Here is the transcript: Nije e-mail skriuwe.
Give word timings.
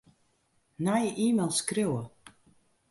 Nije 0.83 1.11
e-mail 1.25 1.51
skriuwe. 1.59 2.03